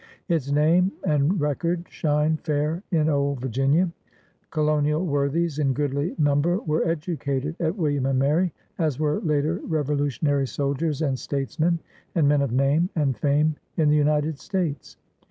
Its 0.27 0.49
name 0.51 0.91
and 1.05 1.39
record 1.39 1.85
shine 1.87 2.35
fair 2.37 2.81
in 2.89 3.07
old 3.07 3.39
Vir 3.39 3.49
ginia. 3.49 3.91
Colonial 4.49 5.05
worthies 5.05 5.59
in 5.59 5.73
goodly 5.73 6.15
number 6.17 6.57
were 6.57 6.83
educated 6.87 7.55
at 7.59 7.77
William 7.77 8.07
and 8.07 8.17
Mary, 8.17 8.51
as 8.79 8.97
we^e 8.97 9.23
later 9.23 9.59
revo 9.59 9.95
lutionary 9.95 10.47
soldiers 10.49 11.03
and 11.03 11.19
statesmen, 11.19 11.77
and 12.15 12.27
men 12.27 12.41
of 12.41 12.51
name 12.51 12.89
and 12.95 13.15
fame 13.15 13.55
in 13.77 13.89
the 13.89 13.95
United 13.95 14.39
States. 14.39 14.97